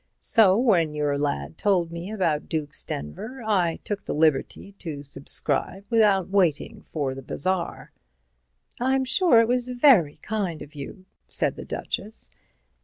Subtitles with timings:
[0.19, 5.85] So when your lad told me about Duke's Denver I took the liberty to subscribe
[5.91, 7.91] without waiting for the Bazaar."
[8.79, 12.31] "I'm sure it was very kind of you," said the Duchess.